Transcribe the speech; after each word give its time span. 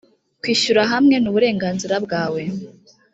kwishyura 0.41 0.81
hamwe 0.91 1.15
n 1.19 1.25
uburenganzira 1.31 1.95
bwawe. 2.05 2.41